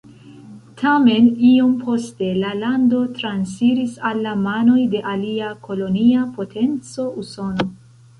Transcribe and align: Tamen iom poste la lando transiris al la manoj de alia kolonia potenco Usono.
Tamen 0.81 1.25
iom 1.49 1.73
poste 1.81 2.29
la 2.37 2.53
lando 2.61 3.01
transiris 3.17 3.93
al 4.11 4.23
la 4.27 4.33
manoj 4.45 4.79
de 4.95 5.03
alia 5.11 5.51
kolonia 5.69 6.25
potenco 6.39 7.07
Usono. 7.25 7.69